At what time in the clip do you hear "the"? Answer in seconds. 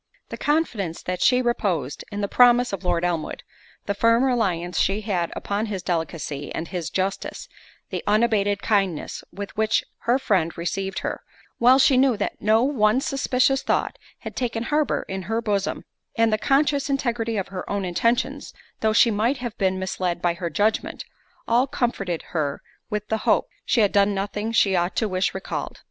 0.29-0.35, 2.21-2.27, 16.33-16.37, 23.09-23.17